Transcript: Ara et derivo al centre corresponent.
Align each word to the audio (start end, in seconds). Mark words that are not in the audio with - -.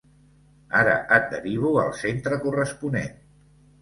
Ara 0.79 0.95
et 1.17 1.29
derivo 1.35 1.73
al 1.81 1.93
centre 1.99 2.43
corresponent. 2.47 3.15